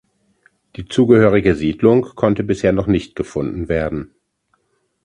[0.77, 4.15] Die zugehörige Siedlung konnte bisher noch nicht gefunden werden.